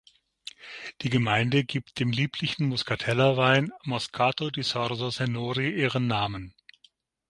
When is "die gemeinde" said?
1.03-1.63